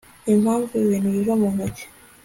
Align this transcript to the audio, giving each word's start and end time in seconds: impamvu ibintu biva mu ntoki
impamvu 0.33 0.71
ibintu 0.83 1.07
biva 1.15 1.33
mu 1.41 1.47
ntoki 1.55 1.83